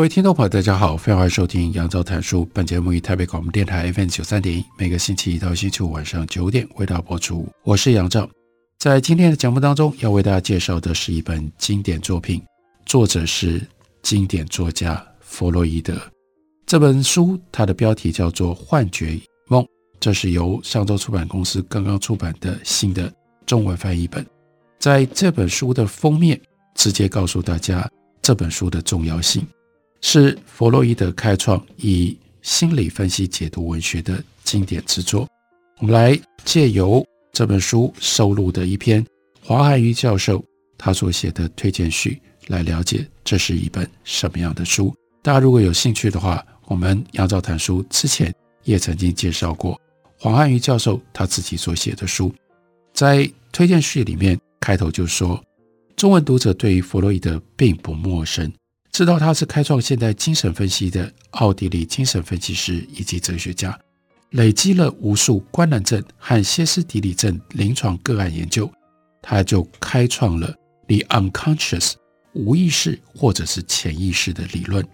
[0.00, 2.48] 各位听众朋友，大家好，非常欢迎收听杨照谈书。
[2.54, 7.46] 本节目于台北广播电台 FM 九三点一，每个星期一到星期五晚上九点为大家播出。
[7.64, 8.26] 我是杨照，
[8.78, 12.42] 在今天的节目当中，要为大家介绍的是一本经典作品，
[12.86, 13.60] 作者是
[14.00, 16.00] 经典作家弗洛伊德。
[16.64, 19.62] 这本书它的标题叫做《幻觉梦》，
[20.00, 23.12] 这是由上周出版公司刚刚出版的新的
[23.44, 24.26] 中文翻译本。
[24.78, 26.40] 在这本书的封面，
[26.74, 27.86] 直接告诉大家
[28.22, 29.46] 这本书的重要性。
[30.00, 35.28] 是弗洛伊德开创以心理分析解读文学的经典之作。
[35.78, 39.04] 我们来借由这本书收录的一篇
[39.42, 40.44] 黄汉瑜教授
[40.76, 44.94] 他所写的推荐序来了解这是一本什么样的书。
[45.22, 48.34] 大家如果有兴趣的话，我们杨照谈书之前
[48.64, 49.78] 也曾经介绍过
[50.18, 52.34] 黄汉瑜教授他自己所写的书。
[52.92, 55.42] 在推荐序里面开头就说，
[55.96, 58.50] 中文读者对于弗洛伊德并不陌生。
[58.92, 63.78] 知道他是开创现代精神分析的奥地利精神分析师以及哲学家，
[64.30, 68.70] 累积了无数观难症和歇斯底里症临床个案研究，
[69.22, 70.52] 他就开创了
[70.88, 71.92] The Unconscious
[72.32, 74.86] 无意识或者是潜意识的理论。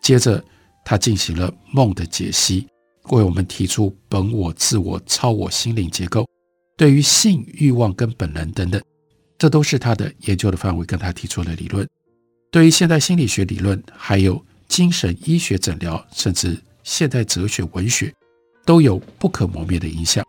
[0.00, 0.42] 接着，
[0.84, 2.68] 他进行了梦的解析，
[3.10, 6.24] 为我们提出本我、自我、超我心灵结构，
[6.76, 8.80] 对于性欲望跟本能等等，
[9.38, 11.88] 这都是他的研究的范围，跟他提出的理论。
[12.54, 18.14] 对于现代心理学理论，还有精神医学诊疗，甚至现代哲学文学，
[18.64, 20.24] 都有不可磨灭的影响。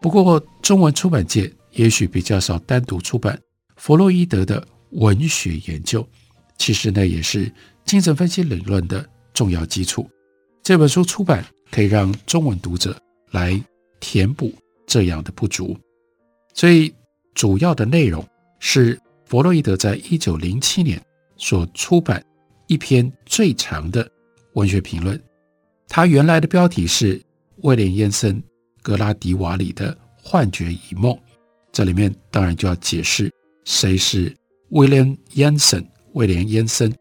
[0.00, 3.40] 不过，中文出版界也许比较少单独出版
[3.76, 6.04] 弗洛伊德的文学研究，
[6.58, 7.48] 其实呢，也是
[7.84, 10.10] 精神分析理论的重要基础。
[10.64, 13.00] 这本书出版可以让中文读者
[13.30, 13.62] 来
[14.00, 14.52] 填补
[14.84, 15.78] 这样的不足，
[16.54, 16.92] 所以
[17.34, 18.26] 主要的内容
[18.58, 21.00] 是弗洛伊德在一九零七年。
[21.42, 22.24] 所出版
[22.68, 24.08] 一篇最长的
[24.52, 25.20] 文学评论，
[25.88, 27.20] 它原来的标题是
[27.62, 28.40] 威廉·燕森·
[28.80, 29.92] 格拉迪瓦里的
[30.22, 31.12] 《幻觉与梦》。
[31.72, 33.28] 这里面当然就要解释
[33.64, 34.32] 谁是
[34.70, 35.84] 威廉·燕森。
[36.12, 36.94] 威廉·燕森，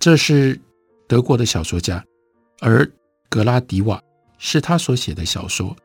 [0.00, 0.58] 这是
[1.06, 2.04] 德国的小说家，
[2.60, 2.90] 而
[3.28, 4.02] 格拉迪瓦
[4.38, 5.76] 是他所写的小说。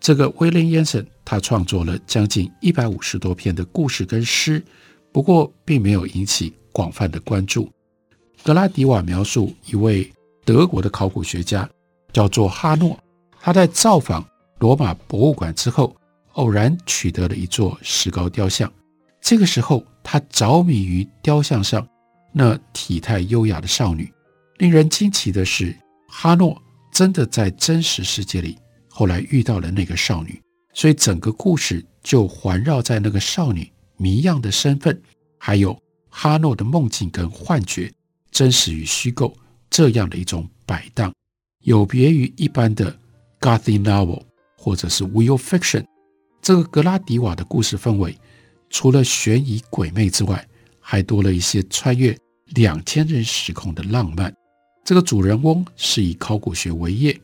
[0.00, 4.60] 这个威廉·燕森，他创作了将近一百五十多篇的故事跟诗，
[5.12, 6.52] 不过并没有引起。
[6.74, 7.70] 广泛的关注。
[8.42, 10.12] 格拉迪瓦描述一位
[10.44, 11.66] 德国的考古学家，
[12.12, 12.98] 叫做哈诺。
[13.40, 14.26] 他在造访
[14.58, 15.94] 罗马博物馆之后，
[16.32, 18.70] 偶然取得了一座石膏雕像。
[19.20, 21.86] 这个时候，他着迷于雕像上
[22.32, 24.12] 那体态优雅的少女。
[24.58, 25.74] 令人惊奇的是，
[26.08, 26.60] 哈诺
[26.92, 28.58] 真的在真实世界里
[28.88, 30.40] 后来遇到了那个少女，
[30.72, 35.00] 所以整个故事就环绕在那个少女谜样的身份，
[35.38, 35.78] 还有。
[36.16, 37.92] 哈诺的梦境跟幻觉，
[38.30, 39.36] 真实与虚构
[39.68, 41.12] 这样的一种摆荡，
[41.64, 42.96] 有别于一般的
[43.40, 44.22] Gothic novel
[44.56, 45.84] 或者是 Real fiction。
[46.40, 48.16] 这个格拉迪瓦的故事氛围，
[48.70, 50.46] 除了悬疑鬼魅之外，
[50.78, 52.16] 还多了一些穿越
[52.54, 54.32] 两千年时空的浪漫。
[54.84, 57.20] 这个主人翁是以考古学为业，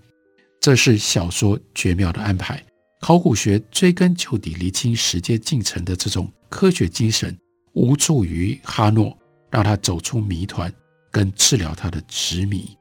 [0.61, 2.61] 这是小说绝妙的安排。
[3.01, 7.39] 考古学追根究底、厘清时间进程的这种科学精神。
[7.73, 9.17] 无助于哈诺，
[9.51, 10.73] 让他走出谜团，
[11.11, 12.77] 跟治疗他的执迷。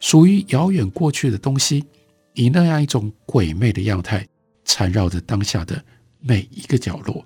[0.00, 1.84] 属于遥远过去的东西，
[2.34, 4.26] 以那样一种鬼魅的样态，
[4.64, 5.82] 缠绕着当下的
[6.20, 7.24] 每一个角落。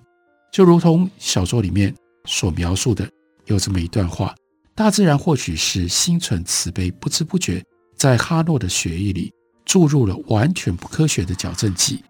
[0.52, 1.94] 就如同小说里面
[2.24, 3.08] 所描述的，
[3.46, 4.34] 有这么一段话：
[4.74, 7.62] 大自然或许是心存慈悲，不知不觉
[7.96, 9.32] 在哈诺的血液里
[9.64, 12.02] 注入了完全不科学的矫正剂，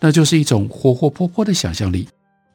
[0.00, 2.08] 那就是一种活活泼泼的想象力，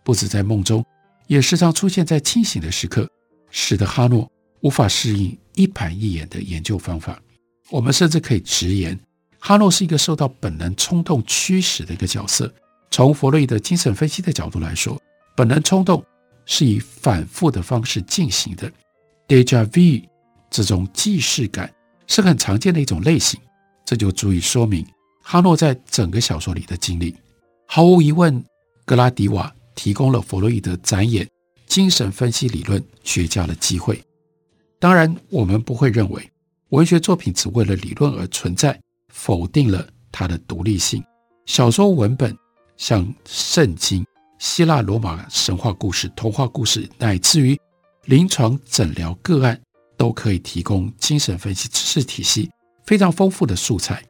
[0.04, 0.84] 不止在梦中。
[1.30, 3.08] 也时常出现在清醒的时刻，
[3.52, 4.28] 使得哈诺
[4.62, 7.22] 无法适应一板一眼的研究方法。
[7.70, 9.00] 我们甚至可以直言，
[9.38, 12.52] 哈诺是一个受到本能冲动驱使的一个角色。
[12.90, 15.00] 从弗洛伊德精神分析的角度来说，
[15.36, 16.04] 本能冲动
[16.48, 18.72] 是以反复的方式进行的。
[19.28, 20.04] Déjà vu
[20.50, 21.72] 这种既视感
[22.08, 23.40] 是很常见的一种类型，
[23.86, 24.84] 这就足以说明
[25.22, 27.16] 哈诺在整个小说里的经历。
[27.68, 28.44] 毫无疑问，
[28.84, 29.54] 格拉迪瓦。
[29.80, 31.26] 提供了弗洛伊德展演
[31.66, 34.04] 精神分析理论绝佳的机会。
[34.78, 36.30] 当然，我们不会认为
[36.72, 38.78] 文学作品只为了理论而存在，
[39.08, 41.02] 否定了它的独立性。
[41.46, 42.38] 小说文本
[42.76, 44.06] 像圣经、
[44.38, 47.58] 希腊罗马神话故事、童话故事，乃至于
[48.04, 49.58] 临床诊疗个案，
[49.96, 52.52] 都可以提供精神分析知识体系
[52.84, 54.04] 非常丰富的素材。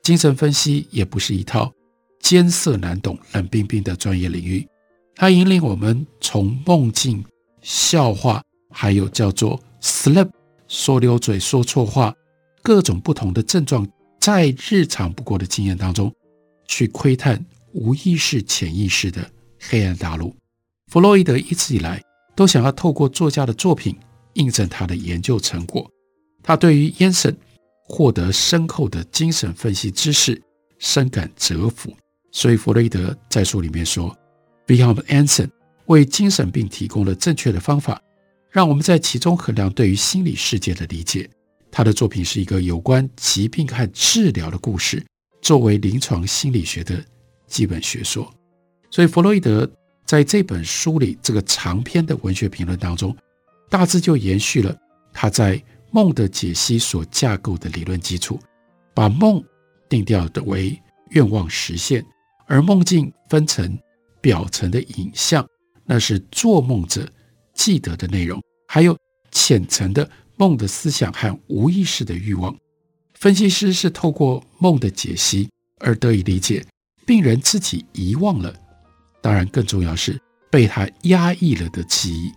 [0.00, 1.72] 精神分析也不是一套
[2.20, 4.64] 艰涩难懂、冷冰冰的专业领域，
[5.20, 7.24] 它引领我们从梦境、
[7.60, 10.30] 笑话，还有叫做 sleep
[10.68, 12.14] 说溜嘴、说错话，
[12.62, 13.84] 各种不同的症状，
[14.20, 16.14] 在日常不过的经验当中，
[16.68, 19.28] 去窥探无意识、潜意识的
[19.58, 20.32] 黑暗大陆。
[20.86, 22.00] 弗洛伊德一直以来
[22.36, 23.98] 都想要透过作家的作品
[24.34, 25.90] 印证他的研究成果。
[26.44, 27.36] 他对于亚森
[27.82, 30.40] 获得深厚的精神分析知识
[30.78, 31.92] 深感折服，
[32.30, 34.16] 所以弗洛伊德在书里面说
[34.68, 35.50] ，Wilhelm Anson
[35.86, 38.00] 为精神病提供了正确的方法。
[38.50, 41.28] 让我们在其中衡量对于心理世界的理解。
[41.70, 45.04] 他的作品是一个有关疾病和治疗的故事，
[45.42, 47.04] 作为临床心理学的
[47.46, 48.32] 基本学说。
[48.90, 49.70] 所以，弗洛伊德
[50.06, 53.14] 在这本书里这个长篇的文学评论当中，
[53.68, 54.74] 大致就延续了
[55.12, 58.40] 他在梦的解析所架构的理论基础，
[58.94, 59.44] 把梦
[59.90, 60.76] 定调的为
[61.10, 62.04] 愿望实现，
[62.46, 63.78] 而梦境分成
[64.20, 65.46] 表层的影像，
[65.84, 67.08] 那是做梦者。
[67.54, 68.96] 记得的内容，还有
[69.32, 72.56] 浅层的梦的思想和无意识的欲望。
[73.14, 75.50] 分析师是透过梦的解析
[75.80, 76.64] 而得以理解
[77.04, 78.54] 病人自己遗忘了，
[79.20, 80.16] 当然更重要是
[80.52, 82.32] 被他压抑了的记忆。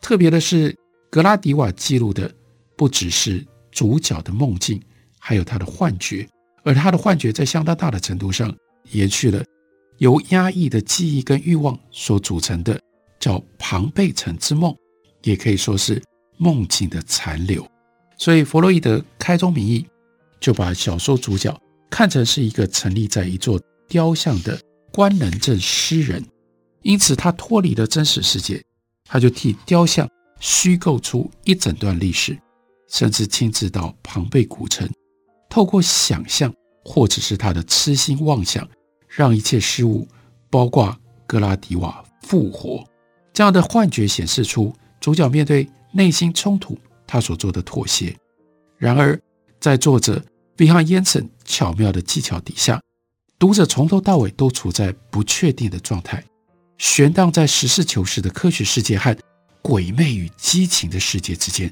[0.00, 0.74] 特别的是，
[1.10, 2.34] 格拉迪瓦记录的
[2.74, 4.82] 不只是主角的梦境，
[5.18, 6.26] 还有他的幻觉，
[6.64, 8.56] 而他的幻觉在相当大的程度上
[8.92, 9.44] 延续了
[10.02, 12.78] 由压抑的记忆跟欲望所组成的。
[13.20, 14.76] 叫庞贝城之梦，
[15.22, 16.02] 也可以说是
[16.38, 17.64] 梦境的残留。
[18.18, 19.86] 所以弗洛伊德开宗明义
[20.40, 21.56] 就把小说主角
[21.88, 24.60] 看成是一个成立在一座雕像的
[24.92, 26.20] 官能症诗人，
[26.82, 28.60] 因此他脱离了真实世界，
[29.04, 30.10] 他就替雕像
[30.40, 32.36] 虚构出一整段历史，
[32.88, 34.90] 甚至亲自到庞贝古城，
[35.48, 36.52] 透过想象
[36.84, 38.68] 或者是他的痴心妄想，
[39.14, 40.08] 让一切事物，
[40.48, 42.82] 包括格拉迪瓦复活。
[43.34, 48.16] 这样的幻觉显示出主角面对内心冲突，他所做的妥协。
[48.78, 49.20] 然而，
[49.60, 50.24] 在作者
[50.58, 52.80] 维汉·耶森巧妙的技巧底下，
[53.38, 56.24] 读者从头到尾都处在不确定的状态，
[56.78, 59.14] 悬荡在实事求是的科学世界和
[59.60, 61.70] 鬼魅与激情的世界之间。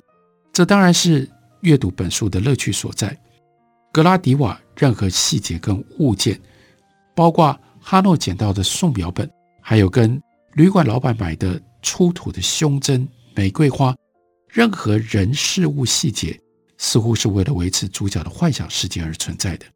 [0.53, 1.29] 这当然是
[1.63, 3.17] 阅读本书的乐趣所在。
[3.93, 6.41] 格拉迪瓦任何细节跟物件，
[7.15, 9.31] 包括哈诺捡到的素描本，
[9.61, 10.21] 还有跟
[10.55, 13.95] 旅馆老板买的出土的胸针、玫瑰花，
[14.49, 16.39] 任何人事物细节，
[16.79, 19.67] 似乎是为了维持主角的幻想世界而存在的。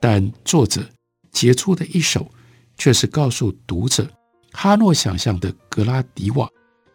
[0.00, 0.84] 但作者
[1.30, 2.30] 杰出的一手，
[2.76, 4.08] 却是告诉读者，
[4.52, 6.48] 哈诺想象的格拉迪瓦，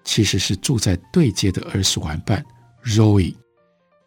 [0.03, 2.43] 其实是住在对街的儿时玩伴
[2.85, 3.35] Zoe。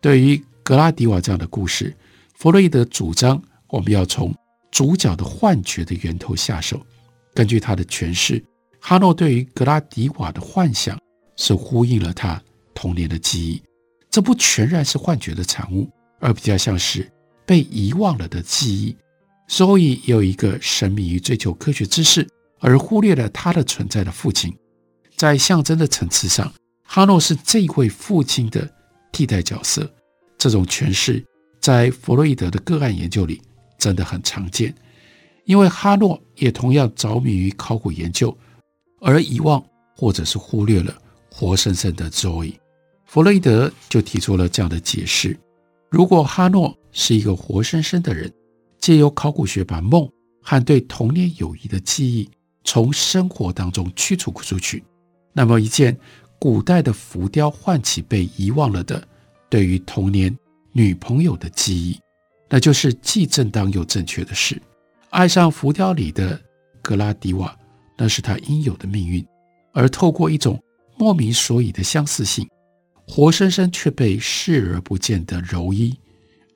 [0.00, 1.96] 对于格拉迪瓦这样的故事，
[2.34, 4.34] 弗洛伊德主张我们要从
[4.74, 6.84] 主角的幻觉的源头下手，
[7.32, 8.44] 根据他的诠释。
[8.81, 10.98] 哈诺对于格拉迪瓦的幻想
[11.36, 12.43] 是呼应了他
[12.74, 13.62] 童年的记忆，
[14.10, 15.88] 这不全然是幻觉的产物，
[16.19, 17.08] 而比较像是
[17.46, 18.96] 被遗忘了的记忆。
[19.46, 22.26] 所以有一个沉迷于追求科学知识
[22.58, 24.52] 而忽略了他的存在的父亲，
[25.16, 26.52] 在象征的层次上，
[26.82, 28.69] 哈诺是这位父亲的
[29.12, 29.88] 替代角色。
[30.36, 31.24] 这种诠释
[31.60, 33.40] 在弗洛伊德的个案研究里
[33.84, 34.74] 真的很常见，
[35.44, 38.34] 因为哈诺也同样着迷于考古研究。
[38.98, 39.62] 而遗忘
[39.94, 40.96] 或者是忽略了
[41.31, 42.55] 活生生的 Zoe，
[43.05, 45.38] 弗洛伊德就提出了这样的解释：
[45.91, 48.32] 如果哈诺是一个活生生的人，
[48.79, 50.08] 借由考古学把梦
[50.41, 52.31] 和对童年友谊的记忆
[52.64, 54.82] 从生活当中驱除出去，
[55.34, 55.94] 那么一件
[56.41, 59.06] 古代的浮雕唤起被遗忘了的
[59.50, 60.34] 对于童年
[60.72, 62.00] 女朋友的记忆，
[62.48, 64.60] 那就是既正当又正确的事。
[65.10, 66.41] 爱上浮雕里的
[66.82, 67.56] 格拉迪瓦。
[67.96, 69.24] 那是他应有的命运，
[69.72, 70.60] 而透过一种
[70.98, 72.44] 莫名所以的相似性，
[73.06, 75.96] 活生生却被视而不见的柔伊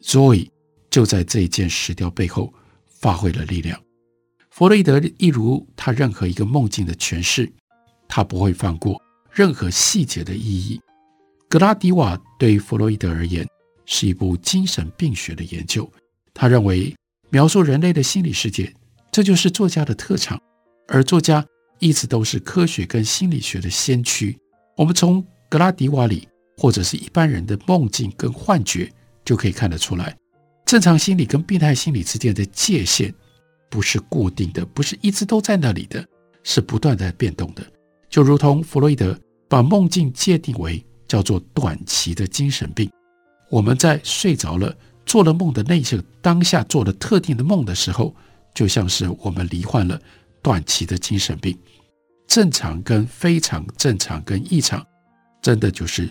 [0.02, 0.48] ，Zoe
[0.90, 2.52] 就在这一件石雕背后
[2.88, 3.80] 发挥了力量。
[4.50, 7.48] 弗洛伊德一如他任何一个梦境的诠释，
[8.08, 10.80] 他不会放过任何细节的意义。
[11.48, 13.46] 格拉迪瓦对弗洛伊德而言
[13.90, 15.90] 是一部精神病学的研究，
[16.34, 16.94] 他认为
[17.30, 18.70] 描述人类的心理世界，
[19.10, 20.38] 这就是作家的特长。
[20.86, 21.44] 而作家
[21.78, 24.38] 一直都是科学跟心理学的先驱，
[24.76, 26.28] 我们从格拉迪瓦里
[26.58, 28.92] 或者是一般人的梦境跟幻觉
[29.24, 30.14] 就可以看得出来，
[30.66, 33.12] 正常心理跟病态心理之间的界限
[33.70, 36.06] 不是固定的，不是一直都在那里的，
[36.44, 37.66] 是不断在变动的。
[38.10, 39.18] 就如同弗洛伊德
[39.48, 42.90] 把梦境界定为叫做短期的精神病，
[43.50, 44.74] 我们在睡着了。
[45.06, 48.14] 做了梦的那些当下做了特定的梦的时候，
[48.54, 49.98] 就像是我们罹患了
[50.42, 51.58] 短期的精神病。
[52.26, 54.86] 正常跟非常正常跟异常，
[55.40, 56.10] 真的就是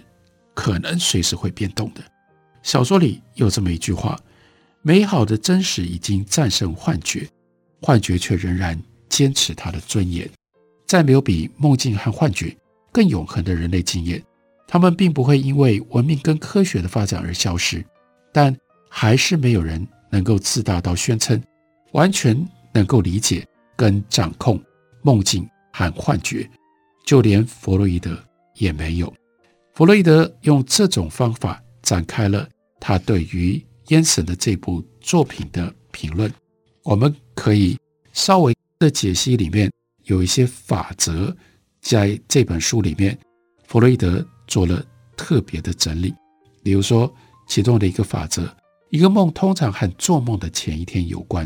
[0.55, 2.01] 可能随时会变动的。
[2.63, 4.19] 小说里有这么一句话：
[4.81, 7.29] 美好的真实已经战胜幻觉，
[7.79, 10.27] 幻觉却仍然坚持它的尊严。
[10.87, 12.57] 再没有比梦境和幻觉
[12.91, 14.23] 更永恒的人类经验，
[14.67, 17.83] 他们并不会因为文明跟科学的发展而消失，
[18.31, 18.55] 但。
[18.89, 21.39] 还是没有人能够自大到宣称
[21.91, 22.33] 完全
[22.73, 23.45] 能够理解
[23.75, 24.59] 跟掌控
[25.03, 26.49] 梦境和幻觉，
[27.05, 28.17] 就连弗洛伊德
[28.55, 29.13] 也没有。
[29.75, 32.47] 弗洛伊德用这种方法展开了
[32.79, 36.31] 他对于烟神的这部作品的评论。
[36.83, 37.77] 我们可以
[38.13, 39.71] 稍微的解析里面
[40.05, 41.35] 有一些法则，
[41.81, 43.15] 在这本书里面，
[43.67, 44.83] 弗洛伊德做了
[45.15, 46.15] 特别的整理。
[46.63, 47.13] 比如说，
[47.47, 48.47] 其中的一个法则。
[48.89, 51.45] 一个梦通常和做梦的前一天有关。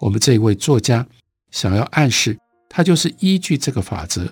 [0.00, 1.06] 我们这一位作家
[1.50, 4.30] 想要暗示，他就是依据这个法则，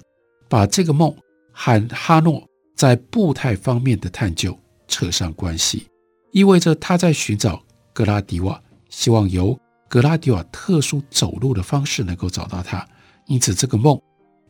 [0.50, 1.11] 把这个梦
[1.50, 4.54] 和哈诺在步态方面的探究
[4.87, 5.87] 扯上关系，
[6.31, 7.62] 意味着他在寻找
[7.95, 12.87] 格拉迪瓦，希望由格拉迪瓦特殊走路的方式能够找到他。
[13.28, 13.99] 因此，这个梦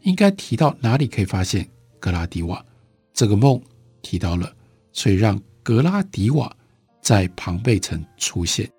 [0.00, 1.68] 应该提到哪里可以发现
[2.00, 2.64] 格拉迪瓦？
[3.12, 3.60] 这个梦
[4.00, 4.52] 提到了，
[4.92, 6.54] 所以让格拉迪瓦。
[7.02, 8.70] 在庞贝城出现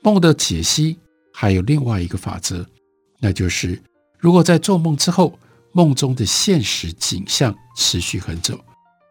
[0.00, 0.96] 梦的解析，
[1.34, 2.66] 还有另外一个法则，
[3.20, 3.78] 那就是
[4.18, 5.38] 如果在做梦之后，
[5.72, 8.58] 梦中的现实景象持续很久，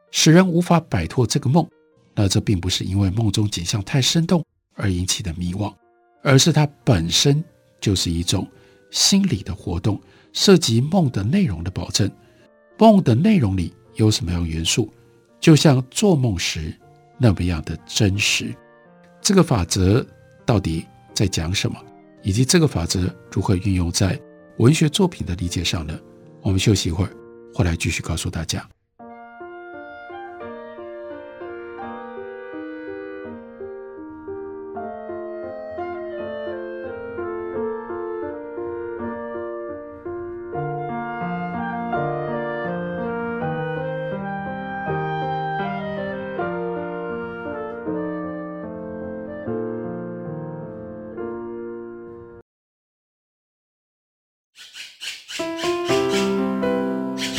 [0.09, 1.69] 使人无法摆脱这个梦，
[2.15, 4.43] 那这并不是因为梦中景象太生动
[4.73, 5.71] 而引起的迷惘，
[6.23, 7.43] 而是它本身
[7.79, 8.49] 就是一种
[8.89, 10.01] 心理的活动，
[10.33, 12.11] 涉及梦的内容的保证。
[12.79, 14.91] 梦的内容里有什么样元素，
[15.39, 16.73] 就像做梦时。
[17.23, 18.51] 那么样的真实，
[19.21, 20.03] 这个法则
[20.43, 20.83] 到底
[21.13, 21.77] 在讲什么？
[22.23, 24.19] 以及这个法则如何运用在
[24.57, 25.99] 文学作品的理解上呢？
[26.41, 27.13] 我们休息一会儿，
[27.53, 28.67] 回来继续告诉大家。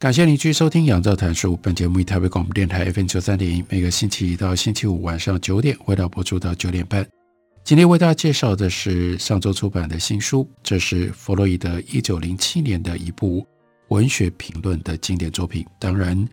[0.00, 1.52] 感谢您继续收听《杨照谈书》。
[1.58, 7.06] 本节目以台北广播电台 FM 九三点一，每个星期一到星期五晚上九点，回到播出到九点半。
[7.62, 13.46] 今天为大家介绍的是上周出版的新书，这是弗洛伊德一九零七年的一部
[13.88, 15.66] 文学评论的经典作品。
[15.78, 16.26] 当然，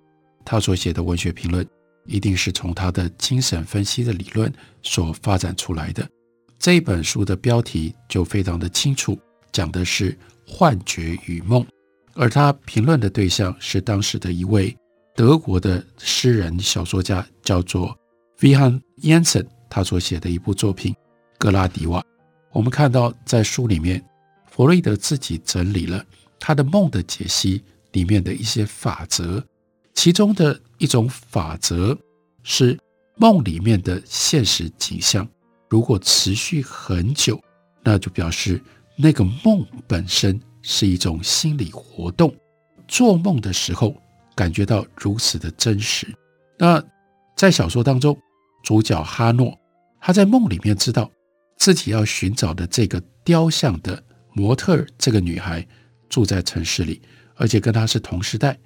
[0.46, 1.68] 他所写的文学评论
[2.06, 4.50] 一定是从他的精神分析的理论
[4.82, 6.08] 所发展出来的。
[6.58, 9.20] 这一本书的标题就非常的清楚，
[9.52, 11.66] 讲的是幻觉与梦。
[12.18, 14.76] 而他评论的对象是当时的一位
[15.16, 17.96] 德国的诗人、小说家，叫做
[18.42, 19.48] 维汉·燕森。
[19.70, 20.94] 他所写的一部作品
[21.38, 22.00] 《格拉迪瓦》。
[22.52, 24.04] 我们看到在书里面，
[24.50, 26.04] 弗洛伊德自己整理了
[26.40, 29.44] 他的梦的解析里面的一些法则，
[29.94, 31.96] 其中的一种法则
[32.44, 32.80] 是
[33.18, 35.28] 梦里面的现实景象
[35.70, 37.40] 如果持续很久，
[37.84, 38.60] 那就表示
[38.98, 42.36] 那个梦本身是一种心理活动。
[42.90, 43.96] 做梦的时候
[44.36, 46.06] 感觉到如此的真实。
[46.58, 46.84] 那
[47.38, 48.18] 在小说当中，
[48.66, 49.58] 主角哈诺
[50.02, 51.10] 他在梦里面知道
[51.58, 55.66] 自己要寻找的这个雕像的模特儿，这个女孩
[56.10, 57.02] 住在城市里，
[57.36, 58.58] 而且跟他是同时代。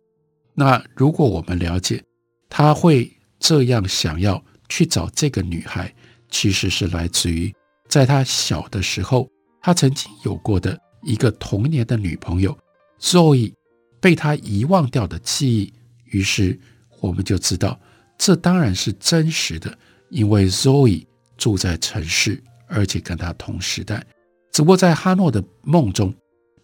[0.55, 2.03] 那如果我们了解
[2.50, 5.93] 他会这样想要去找这个女孩，
[6.29, 7.53] 其实是来自于
[7.88, 9.27] 在他小的时候，
[9.62, 12.58] 他曾经有过的一个童年的女朋友
[13.00, 13.53] Zoe。
[14.01, 15.74] 被他遗忘掉的记忆，
[16.05, 16.60] 于是
[17.01, 17.79] 我们就知道，
[18.17, 19.77] 这当然是真实的，
[20.10, 21.05] 因为 Zoe
[21.38, 24.03] 住在城市，而且跟他同时代。
[24.51, 26.12] 只不过在哈诺的梦中，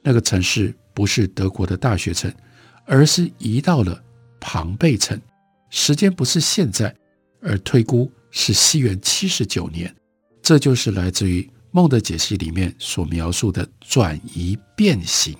[0.01, 2.33] 那个城市不是德国的大学城，
[2.85, 4.03] 而是移到了
[4.39, 5.21] 庞贝城，
[5.69, 6.91] 时间不是现在，
[7.39, 9.95] 而推估是西元七十九年。
[10.41, 15.35] 这就是来自于梦的解析里面所描述的转移变形。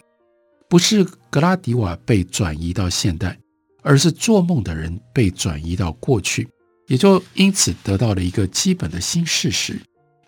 [0.69, 3.37] 不是格拉迪瓦被转移到现代，
[3.81, 6.47] 而是做梦的人被转移到过去，
[6.87, 9.79] 也就因此得到了一个基本的新事实，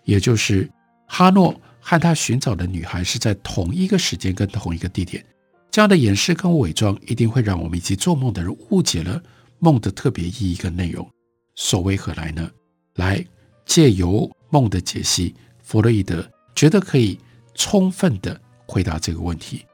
[0.04, 0.70] 也就是
[1.06, 5.24] 哈诺和他寻找的女孩是在同一个时间跟同一个地点。
[5.70, 9.22] 这样的掩饰跟伪装一定会让我们以及做梦的人误解了
[9.58, 11.08] 梦的特别意义跟内容。
[11.54, 12.50] 所为何来呢？
[12.96, 13.24] 来
[13.66, 15.34] 借由梦的解析，
[15.70, 17.16] 弗洛伊德觉得可以
[17.54, 19.64] 充分的回答这个问题。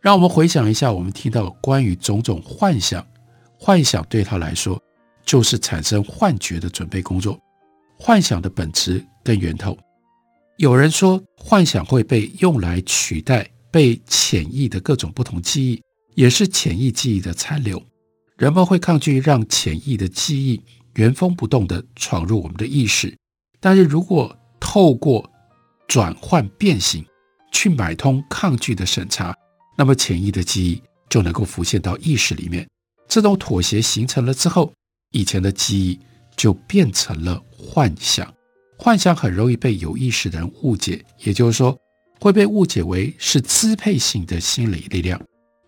[0.00, 3.06] 让我们回想一下，我们听到关于种种幻想，
[3.56, 4.82] 幻想对他来说
[5.24, 7.38] 就是产生幻觉的准备工作。
[7.96, 9.78] 幻想的本质跟源头，
[10.56, 15.80] 有人说幻想会被用来取代被潜意的各种不同记忆，
[16.16, 17.80] 也是潜意记忆的残留。
[18.36, 20.60] 人们会抗拒让潜意的记忆
[20.96, 23.16] 原封不动地闯入我们的意识，
[23.60, 24.36] 但是如果
[24.78, 25.28] 透过
[25.88, 27.04] 转换变形
[27.50, 29.34] 去买通抗拒的审查。
[29.76, 32.64] 那么潜意的记忆就能够浮现到意识里面，
[33.08, 34.72] 这种妥协形成了之后，
[35.10, 35.98] 以前的记忆
[36.36, 38.32] 就变成了幻想。
[38.78, 41.76] 幻想很容易被有意识的人误解，也就是说
[42.20, 45.20] 会被误解为是支配性的心理力量。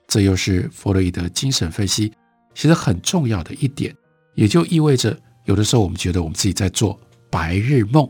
[0.06, 2.12] 这又是弗洛伊德精神分析
[2.54, 3.92] 其实很重要的一点，
[4.36, 6.96] 也就意味着有的时候我们觉得我们自己在做
[7.28, 8.08] 白日梦，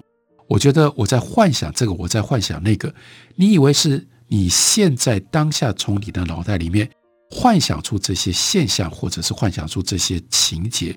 [0.50, 2.92] 我觉得我在幻想这个，我在幻想那个，
[3.36, 4.06] 你以为是？
[4.32, 6.88] 你现在当下从你的脑袋里面
[7.32, 10.96] 幻想出这些现象，或者是幻想出这些情节，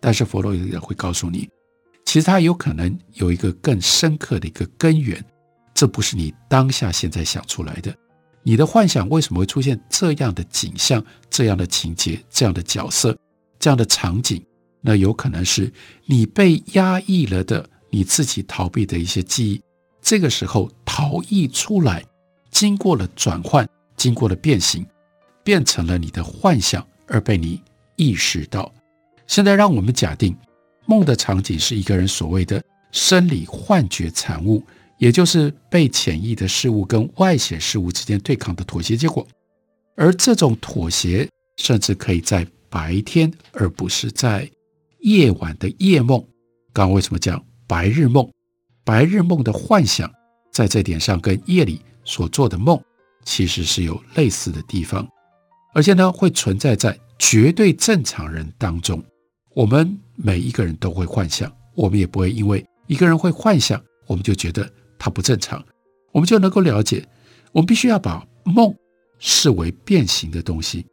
[0.00, 1.46] 但是弗洛伊德会告诉你，
[2.06, 5.22] 其实他有可能有一个更深刻的一个根源，
[5.74, 7.94] 这不是你当下现在想出来的。
[8.42, 13.14] 你的幻想为什么会出现这样的景象、这样的情节、这样的角色、
[13.58, 14.42] 这样的场景？
[14.80, 15.70] 那有可能是
[16.06, 19.62] 你被压抑了的，你自己逃避的一些记忆，
[20.00, 22.04] 这个时候逃逸出来。
[22.50, 24.84] 经过了转换，经过了变形，
[25.44, 27.62] 变成了你的幻想，而被你
[27.96, 28.72] 意识到。
[29.26, 30.36] 现在，让我们假定
[30.86, 34.62] 梦的场景是一个人所谓的生理幻觉产物，
[34.98, 39.26] 也就是被潜意的事物跟外显事物之间对抗的妥协结果。
[39.96, 44.50] 而这种妥协，甚至可以在白天，而不是在
[45.00, 46.18] 夜晚的夜梦。
[46.74, 47.42] 刚刚为什么讲
[47.72, 48.30] 白日梦？
[48.84, 50.12] 白日梦的幻想，
[50.52, 51.80] 在这点上跟夜里。
[52.04, 52.78] 所做的梦
[53.24, 55.08] 其实是有类似的地方，
[55.72, 59.02] 而且呢，会存在在绝对正常人当中。
[59.54, 65.64] 我们每一个人都会幻想，我们也不会因为一个人会幻想，我们就觉得他不正常。
[66.10, 67.08] 我们就能够了解，
[67.52, 68.74] 我们必须要把梦
[69.18, 70.84] 视为变形的东西。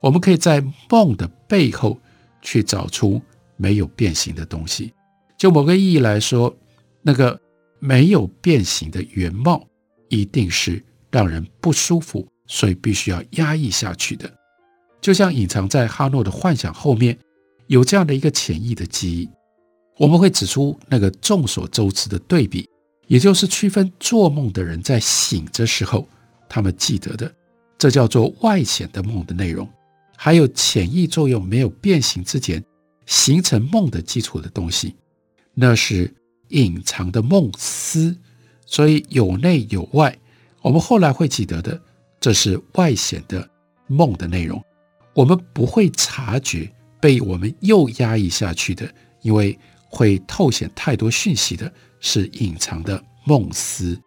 [0.00, 0.60] 我们可以在
[0.90, 1.96] 梦的背后
[2.42, 3.22] 去找出
[3.56, 4.92] 没有变形的东西。
[5.36, 6.56] 就某个意义来说，
[7.02, 7.40] 那个
[7.78, 9.66] 没有变形的原貌。
[10.08, 14.32] 一定是让人不舒服，所以必须要压抑下去的。
[15.00, 17.18] 就像隐藏在哈诺的幻想后面
[17.66, 19.28] 有这样的一个潜意的记忆，
[19.98, 22.68] 我们会指出那个众所周知的对比，
[23.08, 26.06] 也就是区分做梦的人在醒着时候
[26.48, 27.34] 他们记得的，
[27.76, 29.68] 这叫做外显的梦的内容，
[30.16, 32.62] 还有潜意作用没有变形之前
[33.06, 34.94] 形成梦的基础的东西，
[35.56, 36.14] 那是
[36.50, 38.16] 隐藏的梦思。
[38.64, 40.16] 所以有内有外，
[40.60, 41.80] 我们后来会记得的，
[42.20, 43.48] 这是外显的
[43.86, 44.62] 梦的内容。
[45.14, 48.92] 我们不会察觉被我们又压抑下去的，
[49.22, 49.56] 因为
[49.88, 53.98] 会透显太多讯息的，是隐藏的梦思。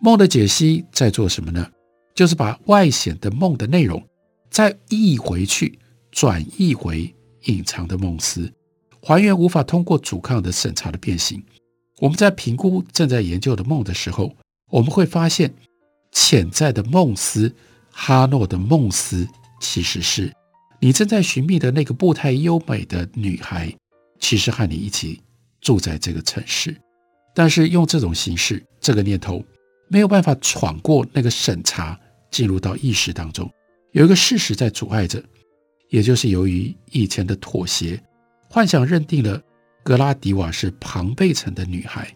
[0.00, 1.70] 梦的解析在做什么呢？
[2.14, 4.02] 就是把外显的梦的内容
[4.50, 5.78] 再译回去，
[6.10, 7.14] 转译回
[7.44, 8.52] 隐藏的梦思，
[9.02, 11.42] 还原无法通过阻抗的审查的变形。
[11.98, 14.34] 我们在评估正在研究的梦的时候，
[14.70, 15.52] 我们会发现
[16.12, 17.52] 潜在的梦思，
[17.90, 19.26] 哈诺的梦思
[19.60, 20.32] 其实是
[20.80, 23.72] 你正在寻觅的那个步态优美的女孩，
[24.20, 25.20] 其实和你一起
[25.60, 26.76] 住在这个城市，
[27.34, 29.44] 但是用这种形式，这个念头
[29.88, 31.98] 没有办法闯过那个审查，
[32.30, 33.48] 进入到意识当中。
[33.92, 35.22] 有一个事实在阻碍着，
[35.90, 38.02] 也就是由于以前的妥协，
[38.52, 39.42] 幻想认定了。
[39.84, 42.14] 格拉迪瓦是庞贝城的女孩，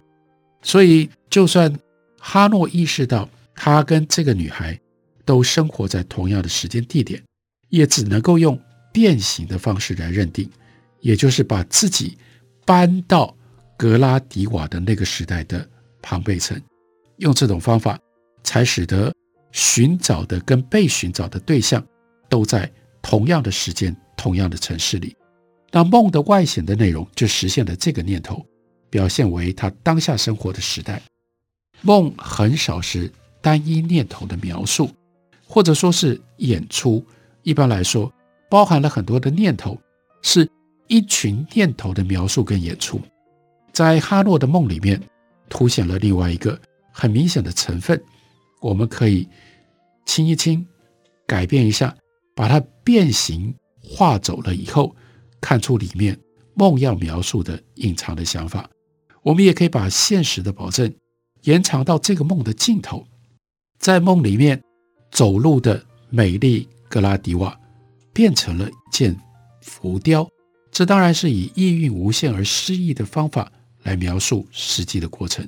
[0.62, 1.77] 所以就算
[2.20, 4.79] 哈诺意识到他跟这个女孩
[5.25, 7.20] 都生活在同样的时间地点，
[7.70, 8.57] 也只能够用
[8.92, 10.49] 变形的方式来认定，
[11.01, 12.16] 也就是把自己
[12.64, 13.37] 搬到
[13.77, 15.68] 格拉迪瓦的那个时代的
[16.01, 16.57] 庞贝城，
[17.16, 17.99] 用这种方法
[18.44, 19.12] 才使得
[19.51, 21.85] 寻找的跟被寻找的对象
[22.29, 22.70] 都在
[23.03, 25.16] 同样的时间、同样的城市里。
[25.72, 28.44] 那梦的外显的内容就实现了这个念头，
[28.88, 31.02] 表现为他当下生活的时代。
[31.83, 34.90] 梦很少是单一念头的描述，
[35.46, 37.05] 或者说是演出。
[37.42, 38.11] 一般来说，
[38.48, 39.79] 包含了很多的念头，
[40.22, 40.48] 是
[40.88, 43.00] 一群念头的描述跟演出。
[43.72, 45.00] 在哈诺的梦里面，
[45.48, 46.59] 凸显了另外一个
[46.90, 48.02] 很明显的成分。
[48.62, 49.29] 我们可以
[50.07, 50.66] 清一清，
[51.26, 51.94] 改变一下，
[52.35, 54.96] 把它变形画走了以后。
[55.40, 56.18] 看出里面
[56.55, 58.68] 梦要描述的隐藏的想法，
[59.22, 60.92] 我们也可以把现实的保证
[61.42, 63.07] 延长到这个梦的尽头，
[63.79, 64.62] 在梦里面
[65.11, 67.59] 走路的美丽格拉迪瓦
[68.12, 69.16] 变成了一件
[69.62, 70.29] 浮雕，
[70.70, 73.51] 这当然是以意蕴无限而诗意的方法
[73.83, 75.46] 来描述实际的过程。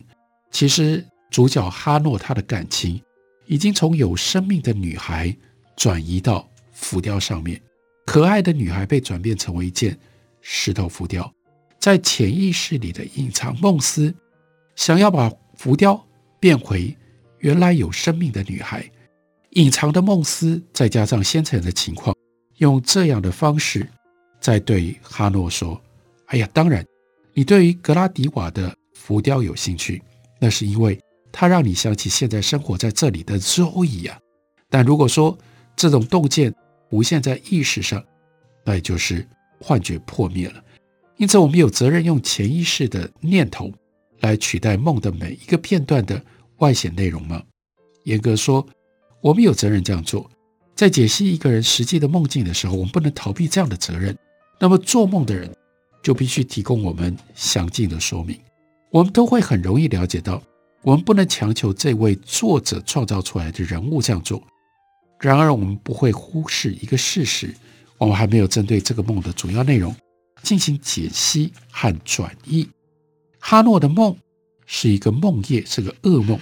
[0.51, 3.01] 其实主角哈诺他的感情
[3.46, 5.35] 已经从有生命的女孩
[5.77, 7.61] 转移到浮雕上面。
[8.08, 9.94] 可爱的女孩被转变成为一件
[10.40, 11.30] 石头浮雕，
[11.78, 14.14] 在潜意识里的隐藏梦思，
[14.76, 16.02] 想要把浮雕
[16.40, 16.96] 变回
[17.40, 18.90] 原来有生命的女孩。
[19.50, 22.16] 隐藏的梦思，再加上先前的情况，
[22.56, 23.86] 用这样的方式
[24.40, 25.78] 在对哈诺说
[26.28, 26.82] ：“哎呀，当然，
[27.34, 30.02] 你对于格拉迪瓦的浮雕有兴趣，
[30.40, 30.98] 那是因为
[31.30, 34.18] 它让你想起现在生活在这里的周易啊。
[34.70, 35.36] 但如果说
[35.76, 36.54] 这种洞见，
[36.90, 38.03] 无限在意识上，
[38.64, 39.27] 那也就是
[39.61, 40.62] 幻觉破灭了。
[41.16, 43.72] 因此，我们有责任用潜意识的念头
[44.20, 46.22] 来取代梦的每一个片段的
[46.59, 47.42] 外显内容吗？
[48.05, 48.66] 严格说，
[49.20, 50.31] 我们有责任这样做。
[50.74, 54.16] 在解析一个人实际的梦境的时候，我们不能逃避这样的责任。
[54.61, 55.53] 那么，做梦的人
[56.03, 58.38] 就必须提供我们详尽的说明。
[58.90, 60.40] 我们都会很容易了解到，
[60.83, 64.40] 我们不能强求这位作者创造出来的人物这样做。
[65.20, 67.52] 然而，我们不会忽视一个事实：
[67.96, 69.94] 我们还没有针对这个梦的主要内容
[70.42, 72.68] 进行解析和转译。
[73.40, 74.16] 哈诺的梦
[74.64, 76.38] 是一个梦夜，是个噩梦，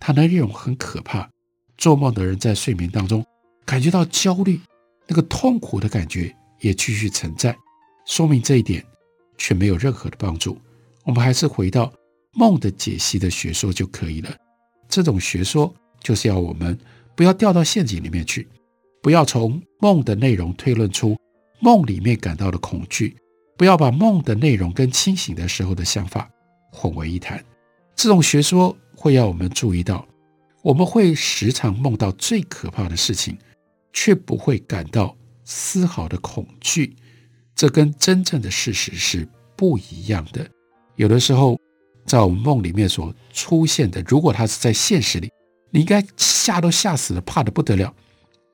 [0.00, 1.28] 它的内容很可怕。
[1.76, 3.22] 做梦的人在睡眠当中
[3.66, 4.58] 感觉到焦虑，
[5.06, 7.54] 那个痛苦的感觉也继续存在，
[8.06, 8.82] 说明这一点
[9.36, 10.58] 却没有任何的帮助。
[11.02, 11.92] 我们还是回到
[12.32, 14.34] 梦的解析的学说就可以了。
[14.88, 16.78] 这种学说就是要我们。
[17.16, 18.48] 不要掉到陷阱里面去，
[19.02, 21.16] 不要从梦的内容推论出
[21.60, 23.16] 梦里面感到的恐惧，
[23.56, 26.28] 不要把梦的内容跟清醒的时候的想法
[26.72, 27.42] 混为一谈。
[27.94, 30.06] 这种学说会要我们注意到，
[30.62, 33.38] 我们会时常梦到最可怕的事情，
[33.92, 36.96] 却不会感到丝毫的恐惧。
[37.54, 40.44] 这跟真正的事实是不一样的。
[40.96, 41.56] 有的时候，
[42.04, 45.30] 在我们梦里面所出现的，如果它是在现实里。
[45.74, 47.92] 你应该吓都吓死了，怕得不得了。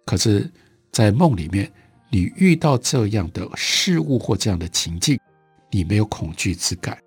[0.06, 0.50] 可是，
[0.90, 1.70] 在梦里面，
[2.10, 5.20] 你遇到这样的事物或这样的情境，
[5.70, 6.98] 你没有恐惧之感。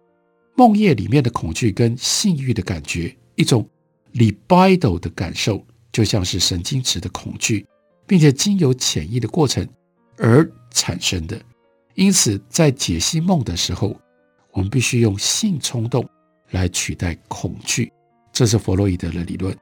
[0.55, 3.67] 梦夜里面的恐惧跟性欲的感觉，一种
[4.13, 7.65] libido 的感受，就像是神经质的恐惧，
[8.05, 9.67] 并且经由潜意的过程
[10.17, 11.41] 而产生的。
[11.95, 13.99] 因此，在解析梦的时候，
[14.51, 16.07] 我们必须用性冲动
[16.51, 17.91] 来取代恐惧。
[18.31, 19.57] 这是弗洛伊德的理论。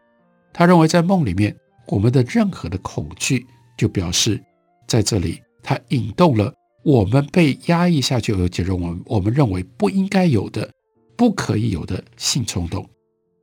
[0.54, 1.56] 他认为，在梦里面，
[1.88, 3.46] 我们的任何的恐惧，
[3.78, 4.42] 就表示
[4.88, 10.70] 在这里，他引动了我们被压抑下去，而且认为我们认为不应该有的、
[11.16, 12.88] 不可以有的性冲动。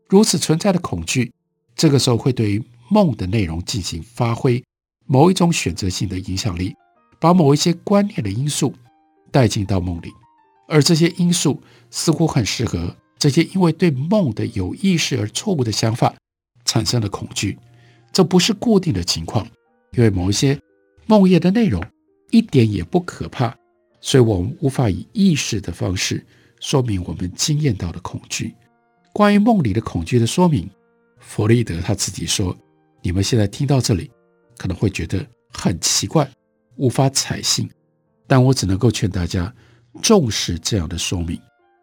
[0.09, 1.33] 如此存在的恐惧，
[1.75, 4.63] 这个时候会对于梦的内容进行发挥
[5.07, 6.75] 某一种选择性的影响力，
[7.21, 8.75] 把某一些观念的因素
[9.31, 10.11] 带进到梦里，
[10.67, 16.15] 而这些因素似乎很适合这些因为对梦的有意识而错误的想法。
[16.69, 17.59] 产生了恐惧。
[18.13, 19.47] 这不是固定的情况，
[19.93, 20.59] 因为某一些
[21.07, 21.83] 梦魇的内容
[22.31, 23.57] 一点也不可怕，
[24.01, 26.25] 所以我们无法以意识的方式
[26.61, 28.55] 说明我们经验到的恐惧。
[29.13, 30.69] 关于梦里的恐惧的说明，
[31.19, 32.57] 弗洛伊德他自己说
[33.03, 34.11] ：“你们现在听到这里，
[34.57, 36.29] 可能会觉得很奇怪，
[36.77, 37.69] 无法采信，
[38.27, 39.53] 但我只能够劝大家
[40.03, 41.41] 重视这样的说明。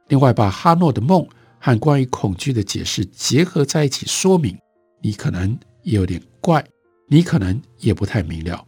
[0.08, 1.28] 另外，把哈诺的梦
[1.60, 4.58] 和关于恐惧的解释结合在一起说明，
[5.06, 6.66] 你可能也有点怪，
[7.08, 8.66] 你可能也不太明了。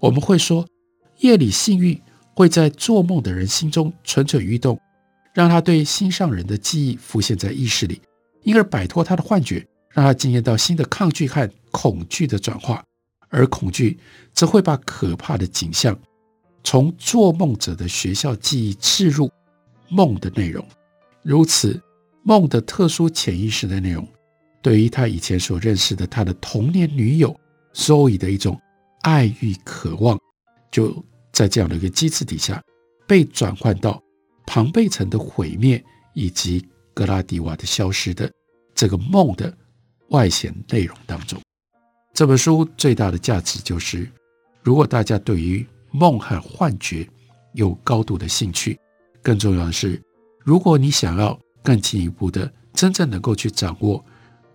[0.00, 0.66] 我们会说，
[1.20, 2.02] 夜里性欲
[2.34, 4.76] 会在做梦的人心中蠢蠢欲动，
[5.32, 8.02] 让他对心上人的记忆浮现在意识里，
[8.42, 12.84] 因而摆脱他的幻觉。”让他经验到新的抗拒和恐惧的转化，
[13.28, 13.98] 而恐惧
[14.34, 15.98] 则会把可怕的景象
[16.62, 19.30] 从做梦者的学校记忆置入
[19.88, 20.62] 梦的内容。
[21.22, 21.80] 如此，
[22.24, 24.06] 梦的特殊潜意识的内容，
[24.62, 27.34] 对于他以前所认识的他的童年女友
[27.74, 28.60] Zoe 的一种
[29.02, 30.18] 爱欲渴望，
[30.70, 32.62] 就在这样的一个机制底下，
[33.06, 34.02] 被转换到
[34.46, 35.82] 庞贝城的毁灭
[36.14, 38.30] 以及格拉迪瓦的消失的
[38.74, 39.52] 这个梦的。
[40.10, 41.36] 外显内容当中，
[42.14, 44.08] 这本书最大的价值就是，
[44.62, 47.04] 如果大家对于梦和幻觉
[47.54, 48.78] 有高度的兴趣，
[49.20, 50.00] 更重要的是，
[50.44, 54.04] 如果你想要更进一步的真正能够去掌握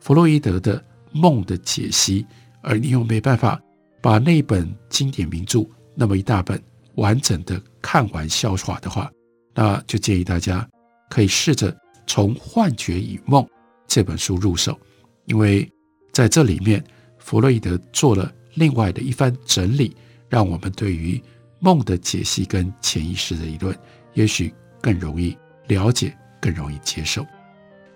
[0.02, 0.84] 弗洛伊德的
[1.14, 2.26] 梦的解析，
[2.62, 3.62] 而你又没办法
[4.02, 5.64] 把那本经典名著
[5.96, 6.62] 那么一大本
[6.96, 9.10] 完整的看完消化的话，
[9.54, 10.68] 那就建议大家
[11.10, 11.76] 可以试着
[12.08, 13.44] 从《幻觉与梦》
[13.88, 14.78] 这本书入手。
[15.26, 15.72] 因为
[16.12, 16.84] 在这里面，
[17.20, 19.96] 弗洛伊德做了另外的一番整理，
[20.28, 21.22] 让我们对于
[21.60, 23.78] 梦的解析跟潜意识的理论，
[24.14, 25.38] 也许更容易
[25.68, 27.24] 了解，更容易接受。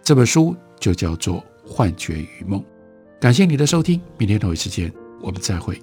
[0.04, 2.60] 这本书就叫做《幻觉与梦》。
[3.20, 5.82] 感谢你的收听，明天同一时间我们再会。